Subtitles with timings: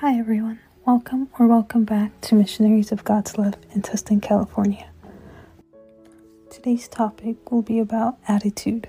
[0.00, 0.60] Hi, everyone.
[0.86, 4.88] Welcome or welcome back to Missionaries of God's Love in Tustin, California.
[6.48, 8.88] Today's topic will be about attitude.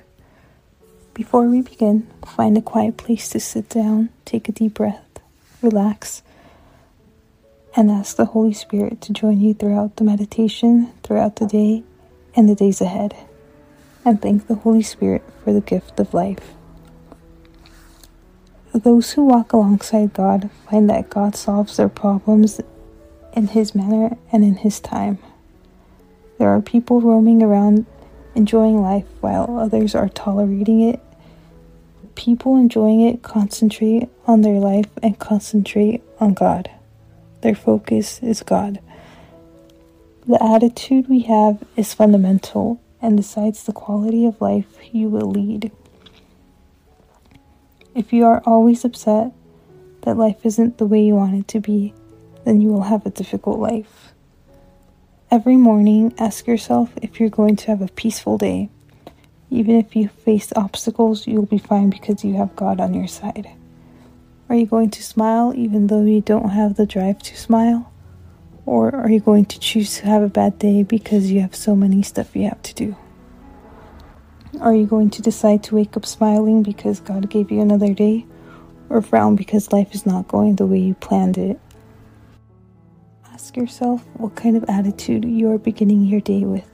[1.13, 5.19] Before we begin, find a quiet place to sit down, take a deep breath,
[5.61, 6.23] relax,
[7.75, 11.83] and ask the Holy Spirit to join you throughout the meditation, throughout the day,
[12.37, 13.17] and the days ahead.
[14.05, 16.53] And thank the Holy Spirit for the gift of life.
[18.73, 22.61] Those who walk alongside God find that God solves their problems
[23.33, 25.19] in His manner and in His time.
[26.37, 27.85] There are people roaming around
[28.33, 31.01] enjoying life while others are tolerating it.
[32.15, 36.69] People enjoying it concentrate on their life and concentrate on God.
[37.41, 38.79] Their focus is God.
[40.27, 45.71] The attitude we have is fundamental and decides the quality of life you will lead.
[47.93, 49.33] If you are always upset
[50.03, 51.93] that life isn't the way you want it to be,
[52.45, 54.13] then you will have a difficult life.
[55.29, 58.69] Every morning, ask yourself if you're going to have a peaceful day.
[59.49, 63.51] Even if you face obstacles, you'll be fine because you have God on your side.
[64.47, 67.91] Are you going to smile even though you don't have the drive to smile?
[68.65, 71.75] Or are you going to choose to have a bad day because you have so
[71.75, 72.95] many stuff you have to do?
[74.61, 78.27] Are you going to decide to wake up smiling because God gave you another day,
[78.89, 81.59] or frown because life is not going the way you planned it?
[83.33, 86.69] Ask yourself what kind of attitude you are beginning your day with.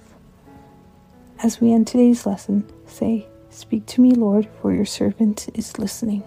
[1.42, 6.24] As we end today's lesson, say, Speak to me, Lord, for your servant is listening.